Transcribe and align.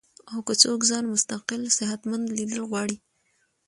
او 0.31 0.39
کۀ 0.47 0.53
څوک 0.61 0.79
ځان 0.89 1.03
مستقل 1.13 1.61
صحتمند 1.77 2.25
ليدل 2.37 2.61
غواړي 2.69 2.97